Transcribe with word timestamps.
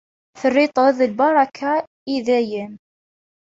Terriḍ-t 0.39 0.87
d 0.97 0.99
lbaraka 1.11 1.73
i 2.13 2.17
dayem. 2.27 2.73